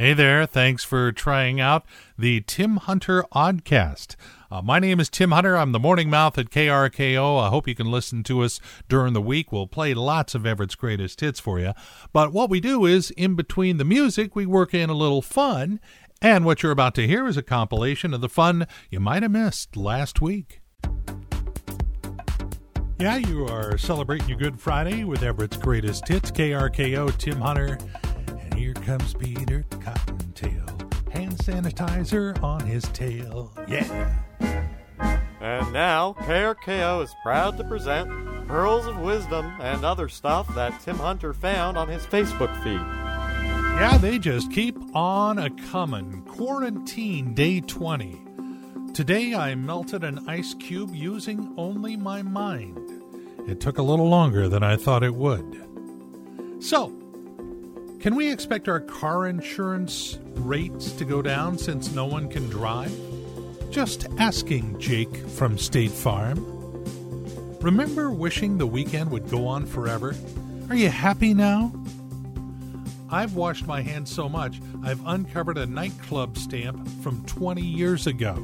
[0.00, 1.84] Hey there, thanks for trying out
[2.16, 4.14] the Tim Hunter Oddcast.
[4.48, 5.56] Uh, my name is Tim Hunter.
[5.56, 7.42] I'm the morning mouth at KRKO.
[7.42, 9.50] I hope you can listen to us during the week.
[9.50, 11.72] We'll play lots of Everett's greatest hits for you.
[12.12, 15.80] But what we do is, in between the music, we work in a little fun.
[16.22, 19.32] And what you're about to hear is a compilation of the fun you might have
[19.32, 20.60] missed last week.
[23.00, 27.78] Yeah, you are celebrating your Good Friday with Everett's greatest hits, KRKO, Tim Hunter.
[28.58, 30.66] Here comes Peter Cottontail,
[31.12, 33.52] hand sanitizer on his tail.
[33.68, 34.18] Yeah.
[35.40, 38.10] And now, KRKO is proud to present
[38.48, 42.80] Pearls of Wisdom and other stuff that Tim Hunter found on his Facebook feed.
[43.80, 46.22] Yeah, they just keep on a comin'.
[46.22, 48.20] Quarantine day 20.
[48.92, 52.76] Today I melted an ice cube using only my mind.
[53.46, 55.64] It took a little longer than I thought it would.
[56.58, 56.97] So,
[58.00, 62.96] can we expect our car insurance rates to go down since no one can drive?
[63.70, 66.44] Just asking, Jake from State Farm.
[67.60, 70.14] Remember wishing the weekend would go on forever?
[70.70, 71.72] Are you happy now?
[73.10, 78.34] I've washed my hands so much, I've uncovered a nightclub stamp from 20 years ago.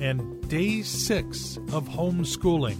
[0.00, 2.78] And day six of homeschooling.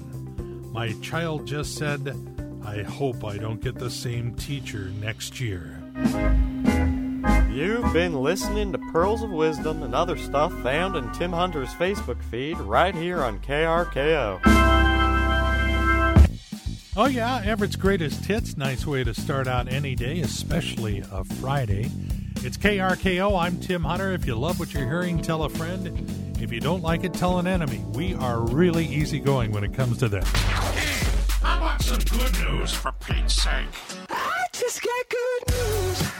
[0.72, 2.16] My child just said,
[2.64, 5.79] I hope I don't get the same teacher next year.
[7.52, 12.22] You've been listening to Pearls of Wisdom and other stuff found in Tim Hunter's Facebook
[12.24, 14.40] feed right here on KRKO.
[16.96, 18.56] Oh, yeah, Everett's greatest hits.
[18.56, 21.90] Nice way to start out any day, especially a Friday.
[22.36, 23.38] It's KRKO.
[23.38, 24.12] I'm Tim Hunter.
[24.12, 26.36] If you love what you're hearing, tell a friend.
[26.40, 27.84] If you don't like it, tell an enemy.
[27.92, 30.26] We are really easygoing when it comes to this.
[30.28, 31.06] Hey,
[31.42, 33.66] I want some good news for Pete's sake.
[34.08, 35.29] I just got good news.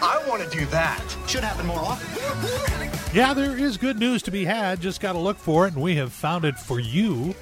[0.02, 1.02] I want to do that.
[1.26, 2.90] Should happen more often.
[3.14, 4.80] Yeah, there is good news to be had.
[4.80, 7.34] Just got to look for it, and we have found it for you.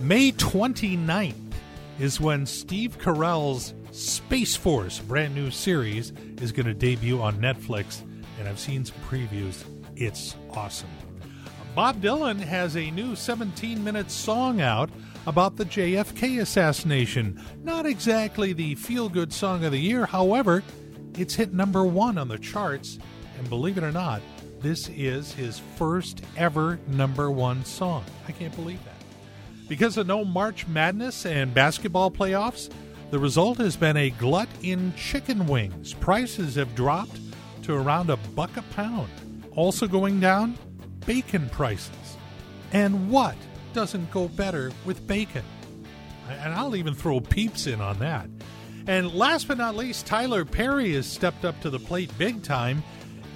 [0.00, 1.34] May 29th
[1.98, 8.02] is when Steve Carell's Space Force, brand new series, is going to debut on Netflix,
[8.38, 9.64] and I've seen some previews.
[9.96, 10.90] It's awesome.
[11.74, 14.90] Bob Dylan has a new 17 minute song out
[15.26, 17.42] about the JFK assassination.
[17.64, 20.62] Not exactly the feel good song of the year, however,
[21.16, 22.98] it's hit number one on the charts,
[23.38, 24.22] and believe it or not,
[24.60, 28.04] this is his first ever number one song.
[28.26, 28.94] I can't believe that.
[29.68, 32.70] Because of no March Madness and basketball playoffs,
[33.10, 35.94] the result has been a glut in chicken wings.
[35.94, 37.18] Prices have dropped
[37.62, 39.10] to around a buck a pound.
[39.54, 40.56] Also going down,
[41.04, 42.16] bacon prices.
[42.72, 43.36] And what
[43.72, 45.44] doesn't go better with bacon?
[46.28, 48.28] And I'll even throw peeps in on that.
[48.86, 52.84] And last but not least, Tyler Perry has stepped up to the plate big time.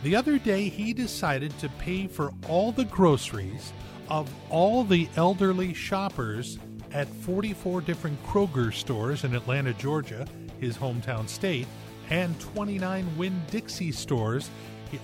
[0.05, 3.72] The other day, he decided to pay for all the groceries
[4.09, 6.59] of all the elderly shoppers
[6.93, 10.27] at 44 different Kroger stores in Atlanta, Georgia,
[10.60, 11.66] his hometown state,
[12.10, 14.50] and 29 Winn Dixie stores.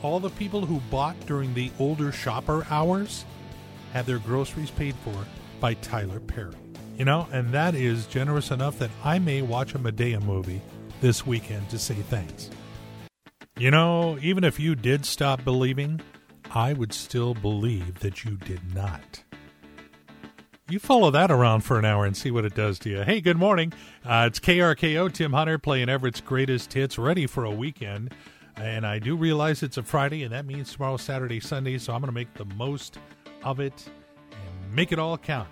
[0.03, 3.25] All the people who bought during the older shopper hours
[3.93, 5.15] had their groceries paid for
[5.61, 6.55] by Tyler Perry.
[6.97, 10.63] You know, and that is generous enough that I may watch a Madea movie
[11.03, 12.49] this weekend to say thanks.
[13.59, 16.01] You know, even if you did stop believing,
[16.53, 19.23] I would still believe that you did not.
[20.71, 23.03] You follow that around for an hour and see what it does to you.
[23.03, 23.75] Hey, good morning.
[24.03, 28.15] Uh, it's KRKO, Tim Hunter playing Everett's greatest hits, ready for a weekend.
[28.57, 32.01] And I do realize it's a Friday, and that means tomorrow, Saturday, Sunday, so I'm
[32.01, 32.99] going to make the most
[33.45, 33.85] of it
[34.33, 35.51] and make it all count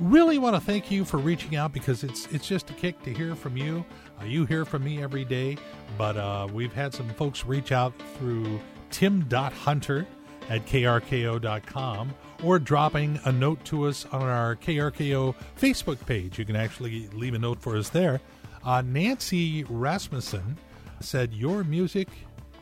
[0.00, 3.12] really want to thank you for reaching out because it's it's just a kick to
[3.12, 3.84] hear from you.
[4.20, 5.56] Uh, you hear from me every day,
[5.98, 8.60] but uh, we've had some folks reach out through
[8.90, 10.06] tim.hunter
[10.48, 16.38] at krko.com or dropping a note to us on our KRKO Facebook page.
[16.38, 18.20] You can actually leave a note for us there.
[18.64, 20.58] Uh, Nancy Rasmussen
[21.00, 22.08] said, Your music,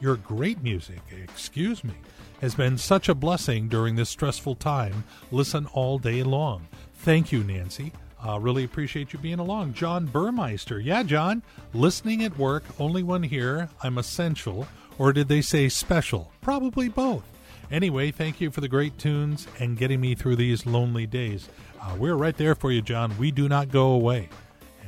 [0.00, 1.94] your great music, excuse me,
[2.40, 5.04] has been such a blessing during this stressful time.
[5.30, 6.66] Listen all day long.
[7.02, 7.90] Thank you, Nancy.
[8.24, 9.74] Uh, really appreciate you being along.
[9.74, 10.78] John Burmeister.
[10.78, 11.42] Yeah, John,
[11.74, 13.68] listening at work, only one here.
[13.82, 14.68] I'm essential.
[14.98, 16.30] Or did they say special?
[16.42, 17.24] Probably both.
[17.72, 21.48] Anyway, thank you for the great tunes and getting me through these lonely days.
[21.80, 23.18] Uh, we're right there for you, John.
[23.18, 24.28] We do not go away.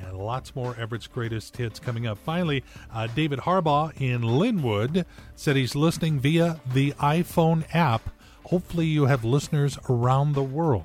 [0.04, 2.18] And lots more Everett's greatest hits coming up.
[2.18, 2.62] Finally,
[2.92, 8.08] uh, David Harbaugh in Lynnwood said he's listening via the iPhone app.
[8.44, 10.84] Hopefully, you have listeners around the world.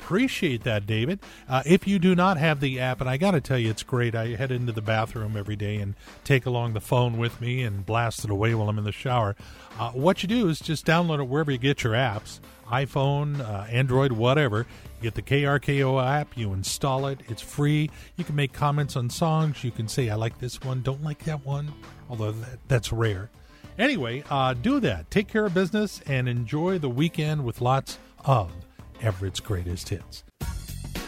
[0.00, 1.20] Appreciate that, David.
[1.48, 3.82] Uh, if you do not have the app, and I got to tell you, it's
[3.82, 4.14] great.
[4.14, 5.94] I head into the bathroom every day and
[6.24, 9.36] take along the phone with me and blast it away while I'm in the shower.
[9.78, 13.64] Uh, what you do is just download it wherever you get your apps iPhone, uh,
[13.68, 14.66] Android, whatever.
[15.00, 17.90] You get the KRKO app, you install it, it's free.
[18.16, 19.64] You can make comments on songs.
[19.64, 21.72] You can say, I like this one, don't like that one,
[22.08, 23.28] although that, that's rare.
[23.76, 25.10] Anyway, uh, do that.
[25.10, 28.52] Take care of business and enjoy the weekend with lots of
[29.02, 30.24] Everett's greatest hits.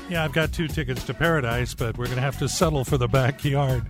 [0.08, 2.98] Yeah, I've got two tickets to paradise, but we're going to have to settle for
[2.98, 3.84] the backyard.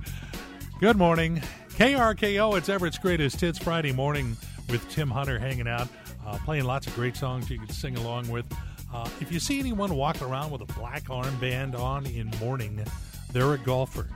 [0.80, 1.42] Good morning.
[1.70, 4.36] KRKO, it's Everett's greatest hits Friday morning
[4.68, 5.88] with Tim Hunter hanging out,
[6.26, 8.44] uh, playing lots of great songs you can sing along with.
[8.92, 12.84] Uh, if you see anyone walking around with a black armband on in mourning,
[13.32, 14.08] they're a golfer.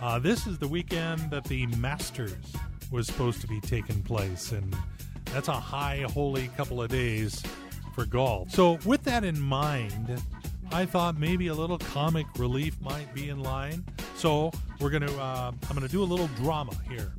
[0.00, 2.34] Uh, this is the weekend that the Masters
[2.90, 4.74] was supposed to be taking place, and
[5.26, 7.42] that's a high, holy couple of days
[7.94, 8.50] for golf.
[8.50, 10.22] So, with that in mind,
[10.72, 13.84] I thought maybe a little comic relief might be in line.
[14.16, 14.50] So,
[14.80, 17.12] we're gonna uh, I'm gonna do a little drama here,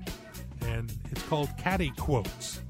[0.61, 2.61] and it's called Caddy Quotes.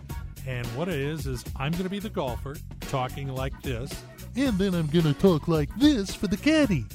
[0.48, 3.92] And what it is is I'm gonna be the golfer talking like this,
[4.36, 6.86] and then I'm gonna talk like this for the caddy.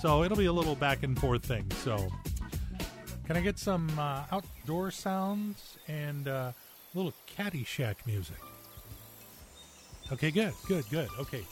[0.00, 1.70] So it'll be a little back and forth thing.
[1.82, 2.08] So,
[3.26, 6.54] can I get some uh, outdoor sounds and uh, a
[6.94, 8.38] little Caddyshack music?
[10.12, 11.08] Okay, good, good, good.
[11.18, 11.42] Okay,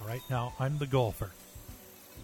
[0.00, 0.22] all right.
[0.30, 1.30] Now I'm the golfer.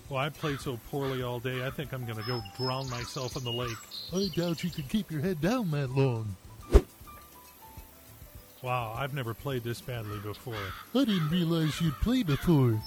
[0.09, 1.65] Well, I played so poorly all day.
[1.65, 3.77] I think I'm going to go drown myself in the lake.
[4.13, 6.37] I doubt you could keep your head down that long.
[8.63, 10.55] Wow, I've never played this badly before.
[10.95, 12.81] I didn't realize you'd play before.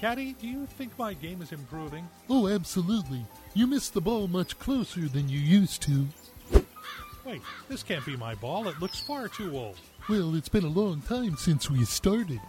[0.00, 2.08] Caddy, do you think my game is improving?
[2.28, 3.24] Oh, absolutely.
[3.54, 6.06] You missed the ball much closer than you used to.
[7.24, 8.66] Wait, this can't be my ball.
[8.66, 9.76] It looks far too old.
[10.08, 12.40] Well, it's been a long time since we started.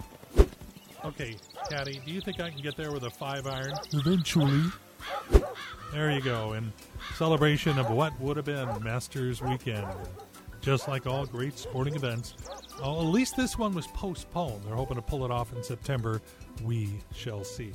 [1.05, 1.35] Okay,
[1.69, 3.73] Caddy, do you think I can get there with a five iron?
[3.91, 4.63] Eventually.
[5.91, 6.73] There you go, in
[7.15, 9.85] celebration of what would have been Masters Weekend.
[10.61, 12.33] Just like all great sporting events,
[12.81, 14.63] well, at least this one was postponed.
[14.63, 16.21] They're hoping to pull it off in September.
[16.63, 17.73] We shall see.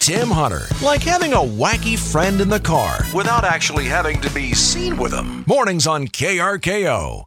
[0.00, 4.54] Tim Hunter, like having a wacky friend in the car without actually having to be
[4.54, 5.44] seen with him.
[5.46, 7.26] Mornings on KRKO.